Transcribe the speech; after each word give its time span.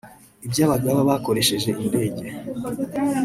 ibyo 0.45 0.63
bagaba 0.71 0.99
bakoresheje 1.09 1.69
indege 1.83 2.23